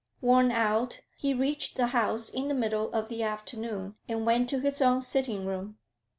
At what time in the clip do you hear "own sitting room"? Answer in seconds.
4.81-5.77